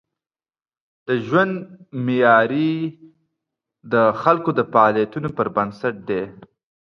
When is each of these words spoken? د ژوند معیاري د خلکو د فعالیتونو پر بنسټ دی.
د 1.07 1.09
ژوند 1.25 1.53
معیاري 2.05 2.73
د 3.93 3.95
خلکو 4.21 4.49
د 4.55 4.59
فعالیتونو 4.71 5.29
پر 5.37 5.47
بنسټ 5.55 5.95
دی. 6.09 6.23